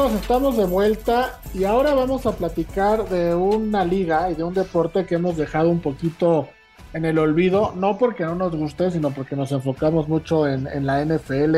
[0.00, 4.54] Amigos, estamos de vuelta y ahora vamos a platicar de una liga y de un
[4.54, 6.48] deporte que hemos dejado un poquito
[6.94, 10.86] en el olvido, no porque no nos guste, sino porque nos enfocamos mucho en, en
[10.86, 11.54] la NFL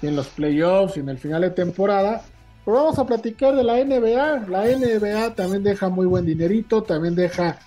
[0.00, 2.22] y en los playoffs y en el final de temporada.
[2.64, 4.48] Pero vamos a platicar de la NBA.
[4.48, 7.58] La NBA también deja muy buen dinerito, también deja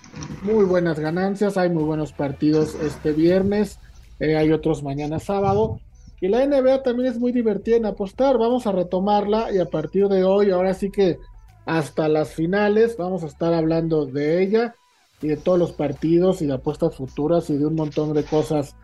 [0.42, 1.56] muy buenas ganancias.
[1.56, 3.78] Hay muy buenos partidos este viernes,
[4.18, 5.78] eh, hay otros mañana sábado.
[6.20, 8.36] Y la NBA también es muy divertida en apostar.
[8.38, 11.18] Vamos a retomarla y a partir de hoy, ahora sí que
[11.64, 14.74] hasta las finales, vamos a estar hablando de ella
[15.22, 18.76] y de todos los partidos y de apuestas futuras y de un montón de cosas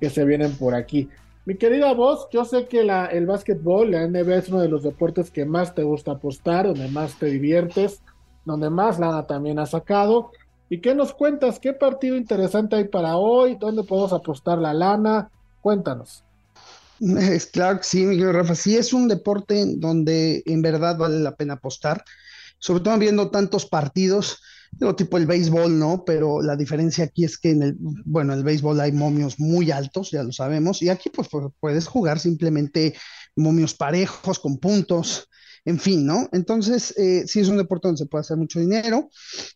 [0.00, 1.08] que se vienen por aquí.
[1.46, 4.82] Mi querida voz, yo sé que la, el básquetbol, la NBA es uno de los
[4.82, 8.02] deportes que más te gusta apostar, donde más te diviertes,
[8.44, 10.30] donde más lana también has sacado.
[10.70, 11.60] ¿Y qué nos cuentas?
[11.60, 13.56] ¿Qué partido interesante hay para hoy?
[13.56, 15.30] ¿Dónde podemos apostar la lana?
[15.60, 16.24] Cuéntanos.
[17.52, 18.54] Claro que sí, Miguel Rafa.
[18.54, 22.04] Sí, es un deporte donde en verdad vale la pena apostar,
[22.58, 24.38] sobre todo viendo tantos partidos
[24.96, 26.04] tipo el béisbol, ¿no?
[26.04, 30.10] Pero la diferencia aquí es que en el, bueno, el béisbol hay momios muy altos,
[30.10, 31.28] ya lo sabemos, y aquí pues,
[31.60, 32.94] puedes jugar simplemente
[33.36, 35.28] momios parejos, con puntos,
[35.64, 36.28] en fin, ¿no?
[36.32, 39.10] Entonces, eh, sí es un deporte donde se puede hacer mucho dinero.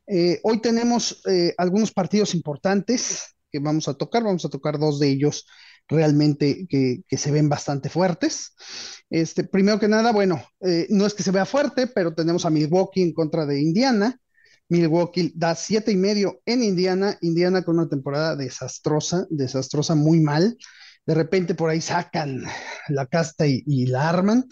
[0.07, 4.99] Eh, hoy tenemos eh, algunos partidos importantes que vamos a tocar, vamos a tocar dos
[4.99, 5.47] de ellos
[5.89, 8.53] realmente que, se ven bastante fuertes.
[9.11, 10.43] Este, primero que nada, bueno,
[10.91, 14.21] no es que se vea fuerte, pero tenemos a Milwaukee en contra de Indiana.
[14.69, 20.59] Milwaukee da siete y medio en Indiana, Indiana con una temporada desastrosa, desastrosa, muy mal.
[21.07, 22.45] De repente por ahí sacan
[22.89, 24.45] la casta y, la arman.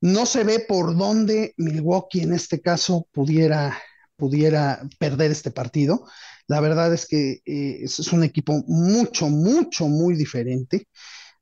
[0.00, 3.78] No se ve por dónde Milwaukee en este caso pudiera,
[4.16, 6.06] pudiera perder este partido.
[6.48, 10.88] La verdad es que eh, es un equipo mucho, mucho, muy diferente.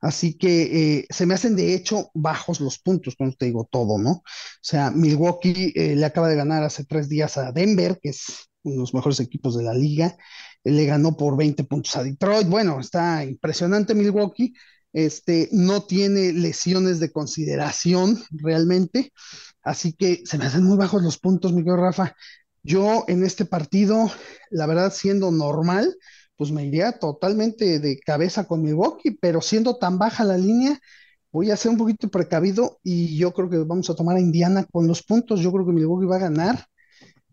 [0.01, 3.99] Así que eh, se me hacen de hecho bajos los puntos, cuando te digo todo,
[3.99, 4.11] ¿no?
[4.11, 4.23] O
[4.61, 8.75] sea, Milwaukee eh, le acaba de ganar hace tres días a Denver, que es uno
[8.75, 10.17] de los mejores equipos de la liga.
[10.65, 12.49] le ganó por 20 puntos a Detroit.
[12.49, 14.53] Bueno, está impresionante Milwaukee.
[14.93, 19.13] Este, no tiene lesiones de consideración realmente.
[19.63, 22.15] Así que se me hacen muy bajos los puntos, Miguel Rafa.
[22.65, 24.11] Yo en este partido,
[24.51, 25.97] la verdad, siendo normal,
[26.37, 30.79] pues me iría totalmente de cabeza con Milwaukee, pero siendo tan baja la línea,
[31.31, 34.67] voy a ser un poquito precavido y yo creo que vamos a tomar a Indiana
[34.73, 35.41] con los puntos.
[35.41, 36.67] Yo creo que Milwaukee va a ganar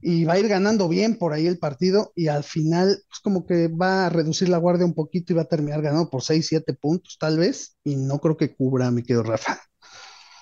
[0.01, 3.45] y va a ir ganando bien por ahí el partido y al final, pues como
[3.45, 6.47] que va a reducir la guardia un poquito y va a terminar ganando por 6,
[6.47, 9.61] 7 puntos tal vez y no creo que cubra, mi querido Rafa.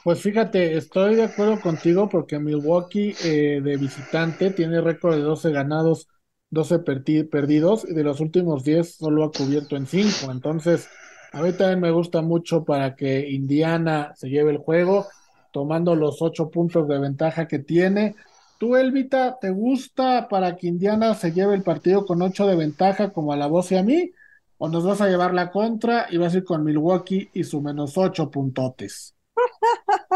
[0.03, 5.51] Pues fíjate, estoy de acuerdo contigo porque Milwaukee eh, de visitante tiene récord de 12
[5.51, 6.07] ganados
[6.51, 10.31] 12 perdidos y de los últimos 10 solo ha cubierto en 5.
[10.31, 10.87] Entonces,
[11.31, 15.07] a mí también me gusta mucho para que Indiana se lleve el juego,
[15.51, 18.15] tomando los 8 puntos de ventaja que tiene.
[18.57, 23.11] ¿Tú, Elvita, te gusta para que Indiana se lleve el partido con 8 de ventaja
[23.11, 24.11] como a la voz y a mí?
[24.57, 27.61] ¿O nos vas a llevar la contra y vas a ir con Milwaukee y su
[27.61, 29.15] menos 8 puntotes?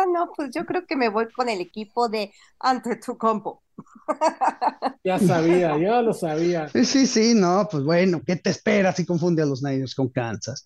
[0.06, 3.64] No, pues yo creo que me voy con el equipo de ante tu compo.
[5.06, 6.70] Ya sabía, ya lo sabía.
[6.70, 10.08] Sí, sí, sí, no, pues bueno, ¿qué te esperas si confunde a los Niners con
[10.08, 10.66] Kansas?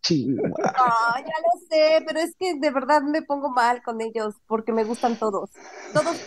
[0.64, 4.74] Ah, ya lo sé, pero es que de verdad me pongo mal con ellos porque
[4.74, 5.50] me gustan todos.
[5.92, 6.18] Todos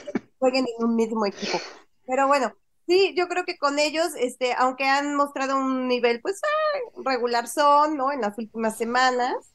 [0.41, 1.59] jueguen en un mismo equipo.
[2.05, 2.53] Pero bueno,
[2.89, 7.47] sí, yo creo que con ellos, este, aunque han mostrado un nivel, pues, ah, regular
[7.47, 8.11] son, ¿no?
[8.11, 9.50] En las últimas semanas.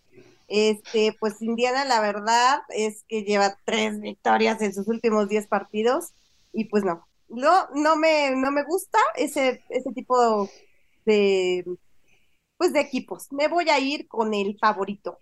[0.48, 6.14] Este, pues Indiana, la verdad es que lleva tres victorias en sus últimos diez partidos
[6.54, 10.50] y pues no, no, no me, no me gusta ese, ese tipo
[11.06, 11.66] de,
[12.58, 13.32] pues de equipos.
[13.32, 15.18] Me voy a ir con el favorito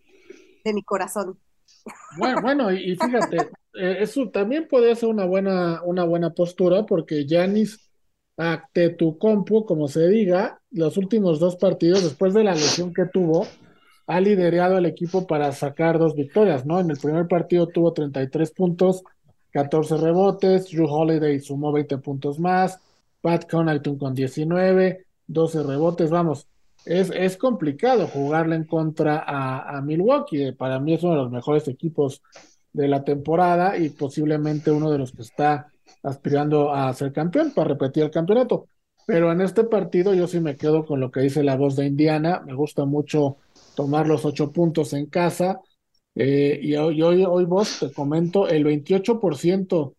[0.64, 1.40] de mi corazón.
[2.18, 3.38] Bueno, bueno, y, fíjate,
[3.74, 7.80] eh, eso también puede ser una buena, una buena postura porque Yanis
[8.38, 13.06] ante tu compu, como se diga, los últimos dos partidos, después de la lesión que
[13.06, 13.48] tuvo,
[14.08, 16.80] ha liderado el equipo para sacar dos victorias, ¿no?
[16.80, 19.04] En el primer partido tuvo 33 puntos,
[19.52, 22.80] 14 rebotes, Drew Holiday sumó 20 puntos más,
[23.22, 26.48] Pat Connaughton con 19, 12 rebotes, vamos,
[26.86, 31.32] es, es complicado jugarle en contra a, a, Milwaukee, para mí es uno de los
[31.32, 32.22] mejores equipos
[32.74, 35.72] de la temporada y posiblemente uno de los que está
[36.02, 38.68] aspirando a ser campeón para repetir el campeonato.
[39.06, 41.86] Pero en este partido yo sí me quedo con lo que dice la voz de
[41.86, 43.38] Indiana, me gusta mucho
[43.76, 45.62] tomar los ocho puntos en casa.
[46.16, 49.96] Eh, y hoy, hoy, vos te comento, el 28%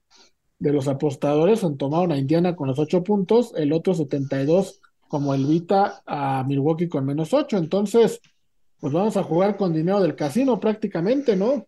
[0.58, 5.34] de los apostadores han tomado a Indiana con los ocho puntos, el otro 72 como
[5.34, 7.56] el Vita a Milwaukee con menos ocho.
[7.56, 8.20] Entonces,
[8.80, 11.66] pues vamos a jugar con dinero del casino prácticamente, ¿no?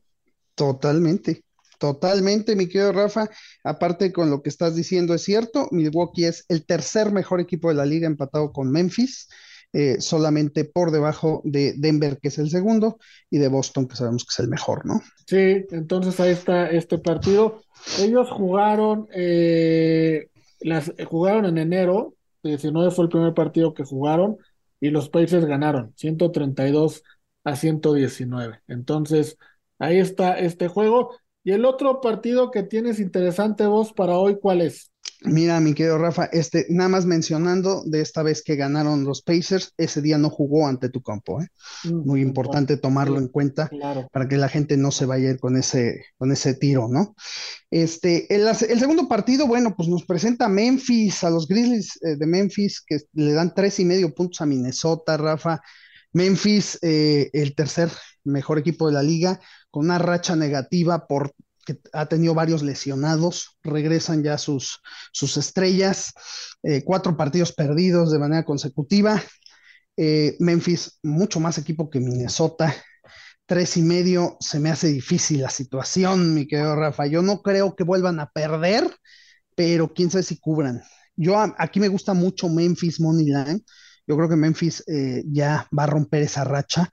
[0.55, 1.43] Totalmente.
[1.79, 3.29] Totalmente, mi querido Rafa.
[3.63, 7.75] Aparte con lo que estás diciendo es cierto, Milwaukee es el tercer mejor equipo de
[7.75, 9.29] la liga empatado con Memphis,
[9.73, 12.99] eh, solamente por debajo de Denver, que es el segundo,
[13.31, 15.03] y de Boston, que sabemos que es el mejor, ¿no?
[15.27, 17.63] Sí, entonces ahí está este partido.
[18.01, 20.29] Ellos jugaron, eh,
[20.61, 24.39] las, jugaron en enero, 19 fue el primer partido que jugaron,
[24.81, 27.03] y los Pacers ganaron 132
[27.45, 28.61] a 119.
[28.69, 29.39] Entonces,
[29.79, 31.17] ahí está este juego.
[31.45, 34.91] Y el otro partido que tienes interesante vos para hoy, ¿cuál es?
[35.23, 39.73] Mira, mi querido Rafa, este, nada más mencionando de esta vez que ganaron los Pacers,
[39.79, 41.49] ese día no jugó ante tu campo, ¿eh?
[41.85, 43.71] Mm, Muy importante tomarlo en cuenta
[44.13, 47.15] para que la gente no se vaya a ir con ese, con ese tiro, ¿no?
[47.71, 52.27] Este, el, el segundo partido, bueno, pues nos presenta Memphis, a los Grizzlies eh, de
[52.27, 55.61] Memphis, que le dan tres y medio puntos a Minnesota, Rafa.
[56.13, 57.91] Memphis, eh, el tercer
[58.25, 59.41] mejor equipo de la liga,
[59.71, 61.33] con una racha negativa por
[61.67, 64.81] que ha tenido varios lesionados, regresan ya sus,
[65.13, 66.15] sus estrellas,
[66.63, 69.21] eh, cuatro partidos perdidos de manera consecutiva.
[69.97, 72.75] Eh, Memphis, mucho más equipo que Minnesota,
[73.47, 77.07] tres y medio, se me hace difícil la situación, mi querido Rafa.
[77.07, 78.89] Yo no creo que vuelvan a perder,
[79.55, 80.83] pero quién sabe si cubran.
[81.17, 83.61] Yo aquí me gusta mucho Memphis Money Line.
[84.07, 86.89] Yo creo que Memphis eh, ya va a romper esa racha.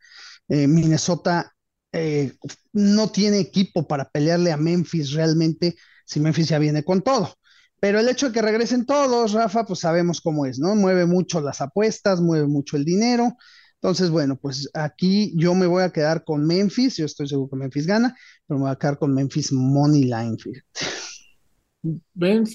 [0.45, 1.53] Minnesota
[1.93, 2.33] eh,
[2.73, 5.75] no tiene equipo para pelearle a Memphis realmente
[6.05, 7.33] si Memphis ya viene con todo.
[7.79, 10.75] Pero el hecho de que regresen todos, Rafa, pues sabemos cómo es, ¿no?
[10.75, 13.35] Mueve mucho las apuestas, mueve mucho el dinero.
[13.75, 17.57] Entonces, bueno, pues aquí yo me voy a quedar con Memphis, yo estoy seguro que
[17.57, 18.15] Memphis gana,
[18.47, 20.37] pero me voy a quedar con Memphis Money Line.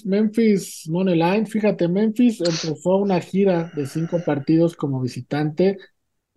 [0.05, 5.77] Memphis Money Line, fíjate, Memphis empezó una gira de cinco partidos como visitante,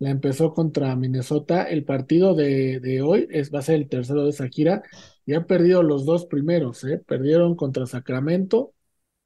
[0.03, 1.63] la empezó contra Minnesota.
[1.63, 4.83] El partido de, hoy es, va a ser el tercero de esa gira
[5.25, 7.01] y han perdido los dos primeros, ¿eh?
[7.07, 8.73] Perdieron contra Sacramento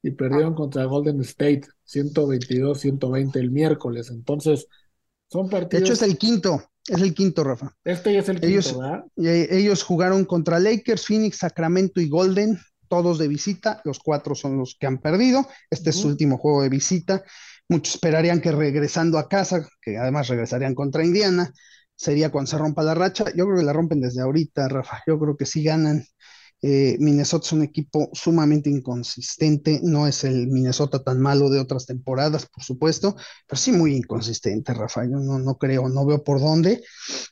[0.04, 4.10] y perdieron contra Golden State, 122-120 el miércoles.
[4.10, 4.68] Entonces,
[5.28, 5.70] son partidos.
[5.70, 7.76] De hecho, es el quinto, es el quinto, Rafa.
[7.82, 9.04] Este ya es el quinto, ¿verdad?
[9.16, 13.80] Ellos jugaron contra Lakers, Phoenix, Sacramento y Golden, todos de visita.
[13.84, 15.44] Los cuatro son los que han perdido.
[15.70, 17.24] Este es su último juego de visita.
[17.68, 21.52] Muchos esperarían que regresando a casa, que además regresarían contra Indiana,
[21.94, 23.26] sería cuando se rompa la racha.
[23.36, 25.02] Yo creo que la rompen desde ahorita, Rafa.
[25.06, 26.04] Yo creo que sí ganan.
[26.60, 31.86] Eh, Minnesota es un equipo sumamente inconsistente, no es el Minnesota tan malo de otras
[31.86, 33.14] temporadas, por supuesto,
[33.46, 35.04] pero sí muy inconsistente, Rafa.
[35.04, 36.82] Yo no, no creo, no veo por dónde.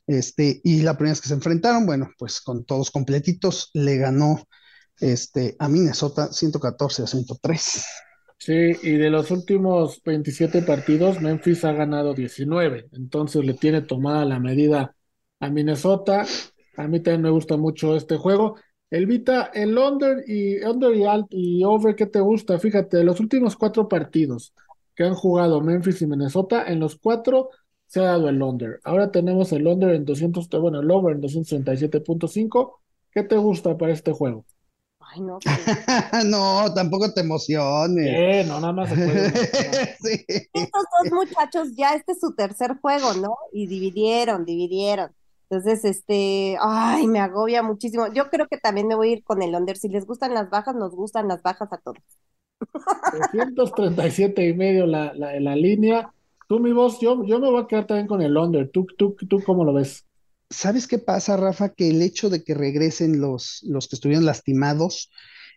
[0.07, 4.45] Este, y la primera vez que se enfrentaron, bueno, pues con todos completitos, le ganó
[5.01, 7.85] este, a Minnesota 114 a 103.
[8.39, 8.53] Sí,
[8.83, 14.39] y de los últimos 27 partidos, Memphis ha ganado 19, entonces le tiene tomada la
[14.39, 14.95] medida
[15.41, 16.25] a Minnesota.
[16.77, 18.57] A mí también me gusta mucho este juego.
[18.91, 22.59] Elvita, el under y under y alt y over, ¿qué te gusta?
[22.59, 24.53] Fíjate, los últimos cuatro partidos
[24.95, 27.51] que han jugado Memphis y Minnesota, en los cuatro
[27.87, 28.81] se ha dado el under.
[28.85, 32.81] Ahora tenemos el under en 200, bueno, el over en 237.5.
[33.11, 34.45] ¿Qué te gusta para este juego?
[35.21, 35.39] No.
[36.27, 38.07] no, tampoco te emociones.
[38.09, 43.37] Eh, no, nada más Estos dos muchachos ya este es su tercer juego, ¿no?
[43.53, 45.11] Y dividieron, dividieron.
[45.49, 48.13] Entonces, este, ay, me agobia muchísimo.
[48.13, 49.77] Yo creo que también me voy a ir con el under.
[49.77, 52.03] Si les gustan las bajas, nos gustan las bajas a todos.
[53.33, 56.13] 337 y medio la, la, la línea.
[56.49, 58.71] Tú, mi voz, yo, yo me voy a quedar también con el under.
[58.71, 60.06] ¿Tú, tú, tú cómo lo ves?
[60.51, 61.71] ¿Sabes qué pasa, Rafa?
[61.71, 65.11] Que el hecho de que regresen los, los que estuvieron lastimados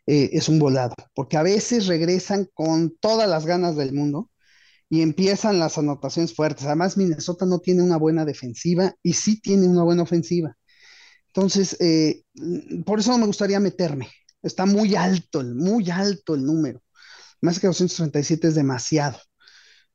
[0.07, 4.31] eh, es un volado, porque a veces regresan con todas las ganas del mundo
[4.89, 6.65] y empiezan las anotaciones fuertes.
[6.65, 10.57] Además, Minnesota no tiene una buena defensiva y sí tiene una buena ofensiva.
[11.27, 12.23] Entonces, eh,
[12.85, 14.09] por eso no me gustaría meterme.
[14.41, 16.81] Está muy alto, muy alto el número.
[17.41, 19.19] Más que 237 es demasiado.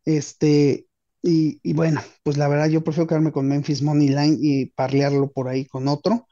[0.05, 0.87] Este,
[1.27, 5.49] y, bueno, pues la verdad yo prefiero quedarme con Memphis Money Line y parlearlo por
[5.49, 6.29] ahí con otro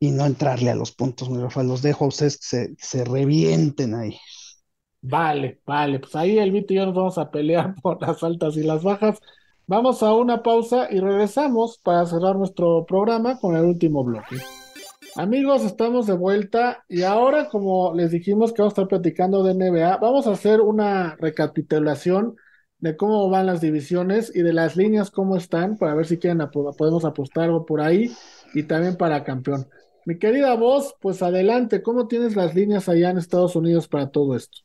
[0.00, 1.62] y no entrarle a los puntos, mi Rafa.
[1.62, 4.16] Los dejo a ustedes que se, revienten ahí.
[5.02, 8.56] Vale, vale, pues ahí el Vito y yo nos vamos a pelear por las altas
[8.56, 9.18] y las bajas.
[9.66, 14.36] Vamos a una pausa y regresamos para cerrar nuestro programa con el último bloque.
[15.16, 19.52] Amigos, estamos de vuelta y ahora, como les dijimos que vamos a estar platicando de
[19.52, 22.36] NBA, vamos a hacer una recapitulación
[22.84, 26.46] de cómo van las divisiones y de las líneas cómo están, para ver si quieren
[26.76, 28.12] podemos apostar por ahí
[28.52, 29.66] y también para campeón.
[30.04, 34.36] Mi querida voz, pues adelante, ¿cómo tienes las líneas allá en Estados Unidos para todo
[34.36, 34.58] esto?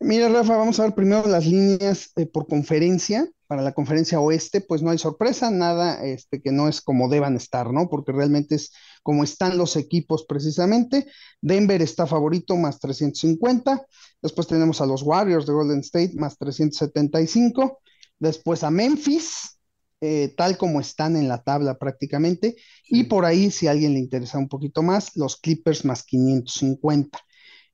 [0.00, 4.62] Mira, Rafa, vamos a ver primero las líneas eh, por conferencia para la conferencia oeste,
[4.62, 7.90] pues no hay sorpresa, nada este, que no es como deban estar, ¿no?
[7.90, 11.06] Porque realmente es como están los equipos precisamente.
[11.42, 13.86] Denver está favorito más 350.
[14.22, 17.82] Después tenemos a los Warriors de Golden State más 375.
[18.18, 19.58] Después a Memphis,
[20.00, 22.56] eh, tal como están en la tabla prácticamente.
[22.88, 27.18] Y por ahí, si a alguien le interesa un poquito más, los Clippers más 550.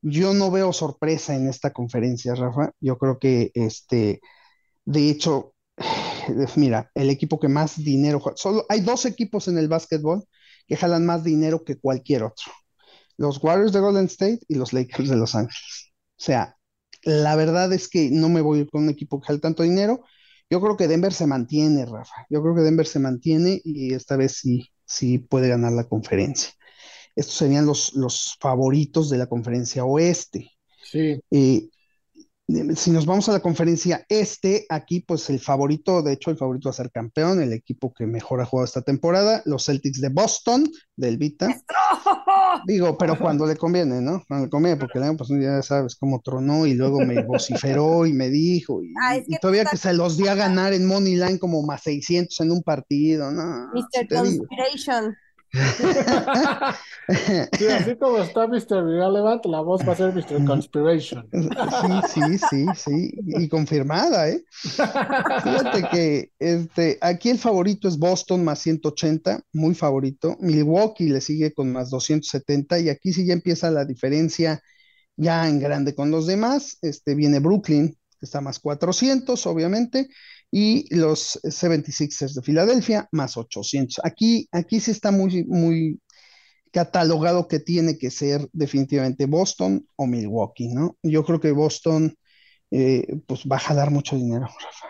[0.02, 2.72] Yo no veo sorpresa en esta conferencia, Rafa.
[2.80, 4.20] Yo creo que, este,
[4.88, 5.54] de hecho,
[6.56, 10.24] mira, el equipo que más dinero, solo hay dos equipos en el básquetbol
[10.66, 12.52] que jalan más dinero que cualquier otro.
[13.16, 15.92] Los Warriors de Golden State y los Lakers de Los Ángeles.
[16.18, 16.56] O sea,
[17.02, 19.62] la verdad es que no me voy a ir con un equipo que jala tanto
[19.62, 20.04] dinero.
[20.50, 22.26] Yo creo que Denver se mantiene, Rafa.
[22.30, 26.50] Yo creo que Denver se mantiene y esta vez sí, sí puede ganar la conferencia.
[27.16, 30.50] Estos serían los, los favoritos de la conferencia oeste.
[30.82, 31.20] Sí.
[31.30, 31.68] Eh,
[32.76, 36.70] si nos vamos a la conferencia este, aquí pues el favorito, de hecho el favorito
[36.70, 40.66] a ser campeón, el equipo que mejor ha jugado esta temporada, los Celtics de Boston,
[40.96, 41.48] del Vita.
[42.66, 44.24] Digo, pero cuando le conviene, ¿no?
[44.26, 48.06] Cuando le conviene, porque el año pasado ya sabes cómo tronó y luego me vociferó
[48.06, 51.16] y me dijo, y, Ah, y todavía que se los di a ganar en Money
[51.16, 53.68] Line como más 600 en un partido, ¿no?
[53.74, 54.24] Mr.
[54.24, 54.46] digo.
[57.58, 58.84] Sí, así como está Mr.
[58.86, 60.44] Irrelevant, la voz va a ser Mr.
[60.44, 61.26] Conspiration.
[61.32, 61.40] Sí,
[62.12, 64.44] sí, sí, sí, y confirmada, ¿eh?
[64.52, 70.36] Fíjate que este, aquí el favorito es Boston más 180, muy favorito.
[70.40, 74.62] Milwaukee le sigue con más 270 y aquí sí ya empieza la diferencia
[75.16, 76.78] ya en grande con los demás.
[76.82, 80.08] Este, viene Brooklyn, que está más 400, obviamente,
[80.50, 84.00] y los 76ers de Filadelfia más 800.
[84.04, 86.00] Aquí, aquí sí está muy, muy
[86.72, 90.96] catalogado que tiene que ser definitivamente Boston o Milwaukee, ¿no?
[91.02, 92.14] Yo creo que Boston
[92.70, 94.86] eh, pues va a jalar mucho dinero, Rafa.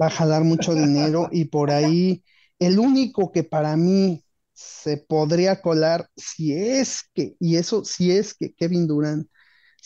[0.00, 2.22] Va a jalar mucho dinero y por ahí
[2.58, 8.34] el único que para mí se podría colar si es que, y eso si es
[8.34, 9.26] que Kevin Durant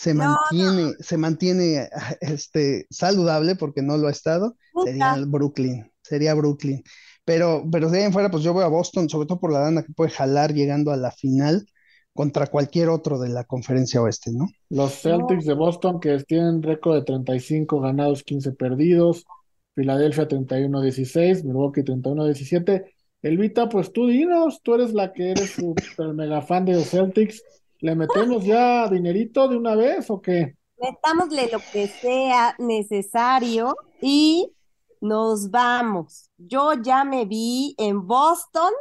[0.00, 1.90] se No, mantiene, se mantiene
[2.22, 6.82] este, saludable porque no lo ha estado, sería Brooklyn, sería Brooklyn.
[7.26, 9.60] Pero, pero de ahí en fuera, pues yo voy a Boston, sobre todo por la
[9.60, 11.66] lana que puede jalar llegando a la final
[12.14, 14.48] contra cualquier otro de la conferencia oeste, ¿no?
[14.70, 19.26] Los Celtics de Boston que tienen récord de 35 ganados, 15 perdidos.
[19.74, 22.84] Filadelfia 31-16, Milwaukee 31-17.
[23.20, 27.42] Elvita, pues tú dinos, tú eres la que eres super mega fan de los Celtics.
[27.80, 30.56] ¿Le metemos ya dinerito de una vez o qué?
[30.78, 34.52] Metámosle lo que sea necesario y
[35.00, 36.30] nos vamos.
[36.38, 38.72] Yo ya me vi en Boston,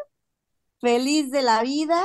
[0.81, 2.01] feliz de la vida,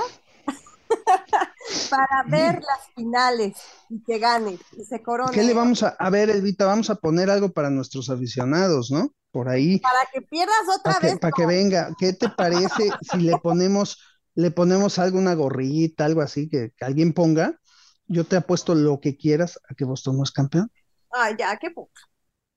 [1.90, 3.56] para ver las finales
[3.88, 5.32] y que gane y se corone.
[5.32, 6.66] ¿Qué le vamos a, a ver, Elvita?
[6.66, 9.10] Vamos a poner algo para nuestros aficionados, ¿no?
[9.30, 11.18] Por ahí, Para que pierdas otra para que, vez.
[11.18, 11.90] para que venga.
[11.98, 13.98] ¿Qué te parece si le ponemos,
[14.34, 17.58] le ponemos alguna gorrita, algo así que, que alguien ponga?
[18.06, 20.70] Yo te apuesto lo que quieras a que Boston no es campeón.
[21.10, 22.00] Ay, ya, qué poca.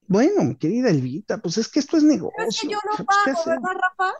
[0.08, 2.34] Bueno, mi querida Elvita, pues es que esto es negocio.
[2.38, 3.46] Pero es que yo no Pues, ¿qué pago?
[3.46, 4.14] ¿verdad, Rafa?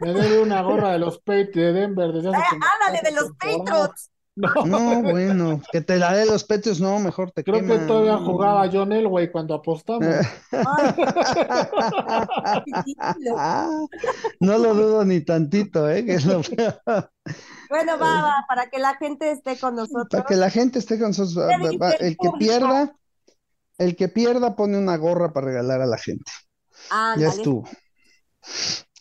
[0.00, 3.30] Me debe una gorra de los Patriots de Denver desde hace Eh, ándale de los.
[3.38, 4.10] Patriots.
[4.38, 8.18] No, No, bueno, que te la dé los Patriots, no, mejor te creo que todavía
[8.18, 10.06] jugaba John Elway cuando apostamos.
[14.40, 16.04] No lo dudo ni tantito, ¿eh?
[16.04, 16.42] Que es lo.
[17.68, 20.08] Bueno, va, va, para que la gente esté con nosotros.
[20.10, 21.34] Para que la gente esté con sus...
[21.34, 22.94] ¿Qué dice va- el que pierda,
[23.78, 26.30] el que pierda pone una gorra para regalar a la gente.
[26.90, 27.28] Ya Ándale.
[27.28, 27.68] estuvo.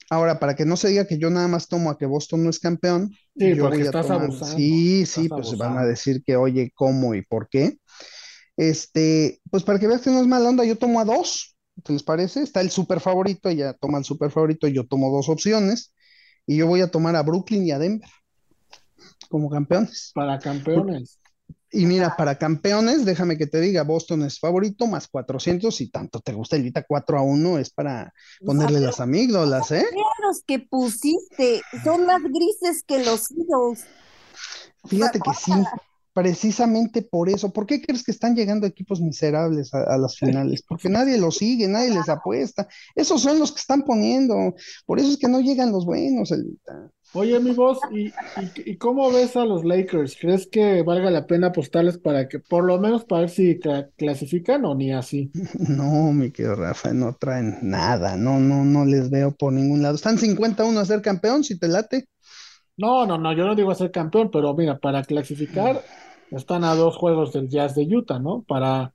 [0.09, 2.49] Ahora, para que no se diga que yo nada más tomo a que Boston no
[2.49, 4.21] es campeón, Sí, yo porque voy a estás tomar.
[4.23, 5.89] abusando, Sí, sí, pues se van a abusando.
[5.89, 7.77] decir que, oye, ¿cómo y por qué?
[8.57, 11.93] Este, pues para que veas que no es mala onda, yo tomo a dos, ¿qué
[11.93, 12.41] les parece?
[12.41, 15.93] Está el super favorito, ella toma el super favorito, yo tomo dos opciones,
[16.47, 18.09] y yo voy a tomar a Brooklyn y a Denver
[19.29, 20.11] como campeones.
[20.13, 21.19] Para campeones.
[21.71, 26.21] Y mira, para campeones, déjame que te diga, Boston es favorito, más 400, y tanto
[26.21, 28.13] te gusta el Vita 4 a 1, es para
[28.45, 29.85] ponerle las amígdalas, ¿eh?
[30.21, 33.85] Los que pusiste, son más grises que los Eagles.
[34.85, 35.51] Fíjate que sí,
[36.13, 37.51] precisamente por eso.
[37.51, 40.63] ¿Por qué crees que están llegando equipos miserables a, a las finales?
[40.67, 42.67] Porque nadie los sigue, nadie les apuesta.
[42.95, 44.55] Esos son los que están poniendo.
[44.85, 46.91] Por eso es que no llegan los buenos, Elvita.
[47.11, 50.15] Oye, mi voz, ¿y, y, y cómo ves a los Lakers?
[50.19, 53.91] ¿Crees que valga la pena apostarles para que, por lo menos, para ver si cla-
[53.97, 55.33] clasifican o ni así?
[55.69, 58.15] No, mi querido Rafa, no traen nada.
[58.17, 59.95] No, no, no les veo por ningún lado.
[59.95, 62.07] Están 51 a ser campeón, si te late.
[62.77, 65.83] No, no, no, yo no digo a ser campeón, pero mira, para clasificar
[66.29, 68.43] están a dos juegos del Jazz de Utah, ¿no?
[68.43, 68.93] Para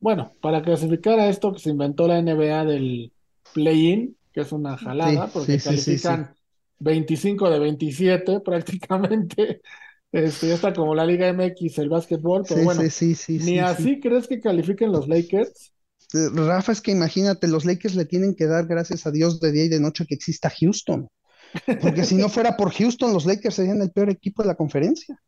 [0.00, 3.14] bueno, para clasificar a esto que se inventó la NBA del
[3.52, 6.36] play-in, que es una jalada, porque califican
[6.78, 9.60] 25 de 27 prácticamente.
[10.10, 12.80] Este, ya está como la Liga MX, el básquetbol, pero bueno,
[13.28, 15.72] ¿ni así crees que califiquen los Lakers?
[16.14, 19.52] Eh, Rafa, es que imagínate, los Lakers le tienen que dar gracias a Dios de
[19.52, 21.08] día y de noche que exista Houston.
[21.82, 25.20] Porque si no fuera por Houston, los Lakers serían el peor equipo de la conferencia.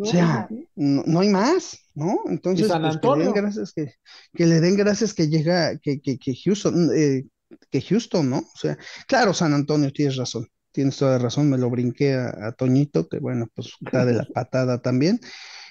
[0.00, 2.20] O sea, no, hay más, ¿no?
[2.28, 3.94] Entonces, pues, que le den gracias que,
[4.32, 7.24] que, le den gracias que llega, que, que, que Houston, eh,
[7.70, 8.38] que Houston, ¿no?
[8.38, 10.46] O sea, claro, San Antonio, tienes razón,
[10.76, 14.82] tienes toda razón, me lo brinqué a, Toñito, que bueno, pues está de la patada
[14.82, 15.18] también.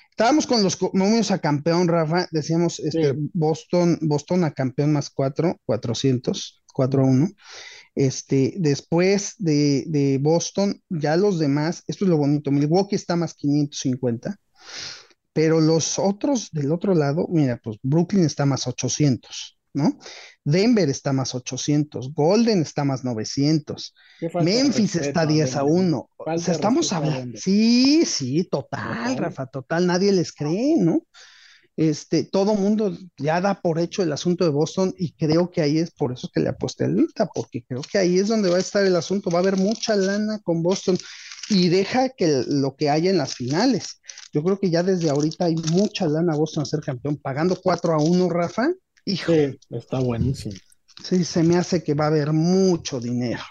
[0.09, 5.62] Estábamos con los momios a campeón, Rafa, decíamos este, Boston, Boston a campeón más cuatro,
[5.65, 7.29] 400, 4 a 1.
[7.93, 13.35] Este, después de, de, Boston, ya los demás, esto es lo bonito, Milwaukee está más
[13.35, 14.38] 550,
[15.33, 19.98] pero los otros del otro lado, mira, pues Brooklyn está más 800, ¿no?
[20.44, 23.94] Denver está más 800, Golden está más 900,
[24.41, 26.10] Memphis está 10 a 1.
[26.17, 27.38] O sea, estamos hablando.
[27.39, 31.03] Sí, sí, total, Rafa, total, nadie les cree, ¿no?
[31.77, 35.77] este, todo mundo ya da por hecho el asunto de Boston y creo que ahí
[35.79, 38.58] es por eso que le aposté a Luita, porque creo que ahí es donde va
[38.58, 40.98] a estar el asunto, va a haber mucha lana con Boston
[41.50, 44.01] y deja que lo que haya en las finales.
[44.34, 47.94] Yo creo que ya desde ahorita hay mucha lana Boston a ser campeón, pagando 4
[47.94, 48.70] a 1, Rafa.
[49.05, 49.31] Hijo.
[49.31, 50.55] Sí, está buenísimo.
[51.03, 53.43] Sí, se me hace que va a haber mucho dinero.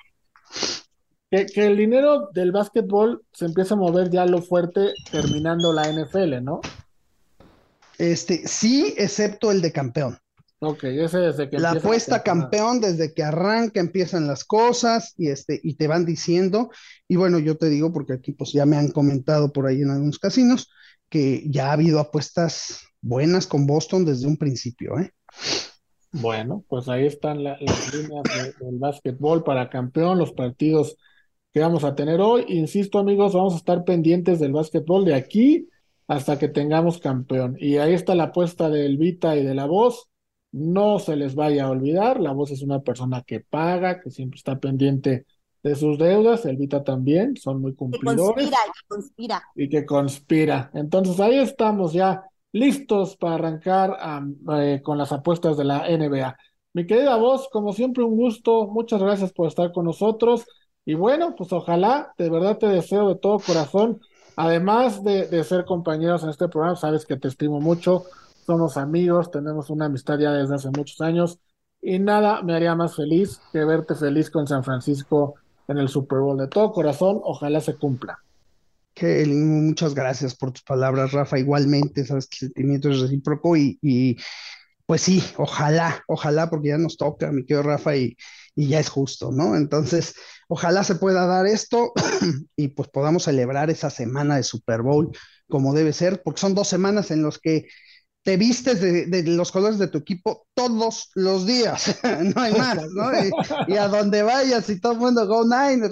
[1.31, 5.91] Que, que, el dinero del básquetbol se empieza a mover ya lo fuerte terminando la
[5.91, 6.61] NFL, ¿no?
[7.99, 10.19] Este, sí, excepto el de campeón.
[10.61, 15.61] Ok, ese desde que La apuesta campeón, desde que arranca, empiezan las cosas y, este,
[15.63, 16.71] y te van diciendo.
[17.07, 19.91] Y bueno, yo te digo, porque aquí pues ya me han comentado por ahí en
[19.91, 20.71] algunos casinos,
[21.11, 25.13] que ya ha habido apuestas buenas con Boston desde un principio, ¿eh?
[26.13, 28.23] Bueno, pues ahí están las líneas
[28.61, 30.97] del básquetbol para campeón, los partidos
[31.53, 32.45] que vamos a tener hoy.
[32.49, 35.69] Insisto, amigos, vamos a estar pendientes del básquetbol de aquí
[36.07, 37.57] hasta que tengamos campeón.
[37.59, 40.09] Y ahí está la apuesta del Vita y de la voz.
[40.53, 44.39] No se les vaya a olvidar, la voz es una persona que paga, que siempre
[44.39, 45.27] está pendiente
[45.65, 48.17] de sus deudas, el Vita también, son muy cumplidores.
[48.17, 49.43] Que conspira, que conspira.
[49.57, 50.71] Y que conspira.
[50.75, 52.23] Entonces ahí estamos ya
[52.55, 53.99] listos para arrancar
[54.59, 56.39] eh, con las apuestas de la NBA.
[56.73, 58.67] Mi querida voz, como siempre, un gusto.
[58.69, 60.47] Muchas gracias por estar con nosotros.
[60.87, 64.01] Y bueno, pues ojalá, de verdad te deseo de todo corazón
[64.37, 68.05] Además de, ser compañeros en este programa, sabes que te estimo mucho,
[68.47, 71.39] somos amigos, tenemos una amistad ya desde hace muchos años
[71.81, 75.35] y nada me haría más feliz que verte feliz con San Francisco
[75.69, 76.37] en el Super Bowl.
[76.37, 78.19] De todo corazón, ojalá se cumpla.
[79.03, 81.39] Muchas gracias por tus palabras, Rafa.
[81.39, 84.17] Igualmente, sabes que el sentimiento es recíproco y, y
[84.87, 88.17] pues sí, ojalá, ojalá, porque ya nos toca, mi querido Rafa, y,
[88.55, 89.57] y ya es justo, ¿no?
[89.57, 90.15] Entonces,
[90.49, 91.93] ojalá se pueda dar esto
[92.57, 95.11] y pues podamos celebrar esa semana de Super Bowl
[95.49, 97.67] como debe ser, porque son dos semanas en los que
[98.25, 102.01] te vistes de, los colores de tu equipo todos los días,
[102.35, 103.11] no hay más, ¿no?
[103.69, 105.87] Y, a donde vayas y todo el mundo go nine,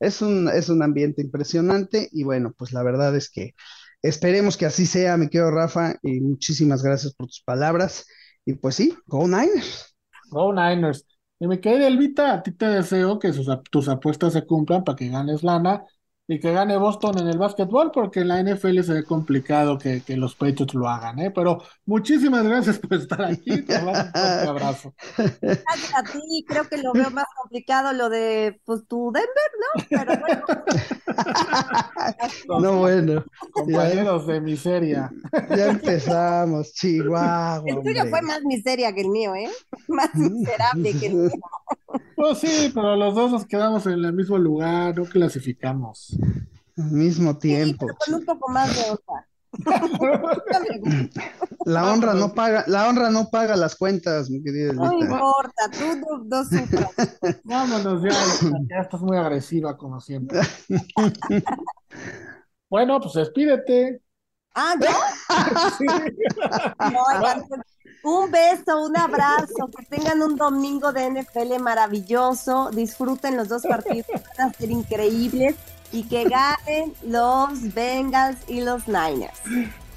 [0.00, 3.54] es un, es un ambiente impresionante y bueno, pues la verdad es que
[4.02, 8.04] esperemos que así sea, mi querido Rafa, y muchísimas gracias por tus palabras.
[8.44, 9.94] Y pues sí, Go Niners.
[10.30, 11.06] Go Niners.
[11.38, 13.32] Y me quedé Elvita, a ti te deseo que
[13.70, 15.84] tus apuestas se cumplan para que ganes lana
[16.30, 20.00] y que gane Boston en el básquetbol, porque en la NFL se ve complicado que,
[20.10, 21.32] los Patriots lo hagan, ¿eh?
[21.32, 23.62] Pero muchísimas gracias por estar aquí.
[23.62, 24.94] Te mando un fuerte abrazo.
[25.16, 29.84] Gracias a ti, creo que lo veo más complicado lo de, pues, tu Denver, ¿no?
[29.90, 30.44] Pero bueno.
[32.60, 33.24] no, bueno.
[33.50, 35.10] Compañeros de miseria.
[35.48, 37.64] Ya empezamos, Chihuahua.
[37.66, 39.50] El tuyo fue más miseria que el mío, ¿eh?
[39.88, 41.30] Más miserable que el mío.
[42.20, 46.18] Pues sí, pero los dos nos quedamos en el mismo lugar, no clasificamos.
[46.76, 47.86] Al mismo tiempo.
[47.86, 49.26] con un poco más de honra.
[51.64, 56.26] la honra no paga, la honra no paga las cuentas, mi querida No importa, tú
[56.26, 56.90] no, sufras.
[57.44, 58.10] Vámonos ya,
[58.68, 60.40] ya estás muy agresiva como siempre.
[62.68, 64.02] bueno, pues despídete.
[64.54, 64.88] Ah, ¿yo?
[65.78, 65.86] sí.
[66.92, 67.00] no,
[68.02, 74.06] un beso, un abrazo, que tengan un domingo de NFL maravilloso, disfruten los dos partidos,
[74.38, 75.56] van a ser increíbles
[75.92, 79.40] y que ganen los Bengals y los Niners.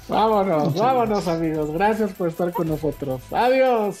[0.08, 3.22] Vámonos, vámonos amigos, gracias por estar con nosotros.
[3.32, 4.00] Adiós.